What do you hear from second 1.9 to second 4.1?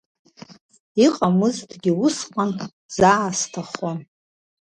усҟан, заа сҭахон.